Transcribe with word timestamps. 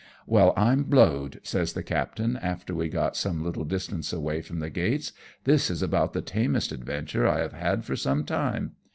""Well, 0.25 0.55
I'm 0.57 0.85
blowed," 0.85 1.39
says 1.43 1.73
the 1.73 1.83
captain, 1.83 2.35
after 2.37 2.73
we 2.73 2.89
got 2.89 3.15
some 3.15 3.43
little 3.43 3.63
distance 3.65 4.11
away 4.11 4.41
from 4.41 4.57
the 4.57 4.71
gates," 4.71 5.13
this 5.43 5.69
is 5.69 5.83
about 5.83 6.13
the 6.13 6.23
tamest 6.23 6.71
adventure 6.71 7.27
I 7.27 7.41
have 7.41 7.53
had 7.53 7.85
for 7.85 7.95
some 7.95 8.23
time. 8.23 8.71